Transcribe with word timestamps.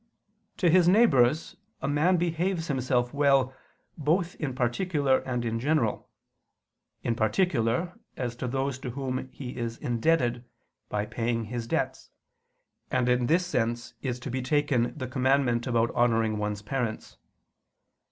To 0.57 0.67
his 0.67 0.87
neighbors 0.87 1.55
a 1.79 1.87
man 1.87 2.17
behaves 2.17 2.69
himself 2.69 3.13
well 3.13 3.53
both 3.95 4.33
in 4.37 4.55
particular 4.55 5.19
and 5.19 5.45
in 5.45 5.59
general. 5.59 6.09
In 7.03 7.13
particular, 7.13 7.93
as 8.17 8.35
to 8.37 8.47
those 8.47 8.79
to 8.79 8.89
whom 8.89 9.27
he 9.29 9.55
is 9.55 9.77
indebted, 9.77 10.43
by 10.89 11.05
paying 11.05 11.43
his 11.43 11.67
debts: 11.67 12.09
and 12.89 13.07
in 13.07 13.27
this 13.27 13.45
sense 13.45 13.93
is 14.01 14.19
to 14.21 14.31
be 14.31 14.41
taken 14.41 14.97
the 14.97 15.05
commandment 15.07 15.67
about 15.67 15.91
honoring 15.93 16.39
one's 16.39 16.63
parents. 16.63 17.17